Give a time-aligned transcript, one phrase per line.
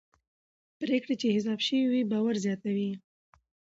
[0.79, 2.91] پرېکړې چې حساب شوي وي باور زیاتوي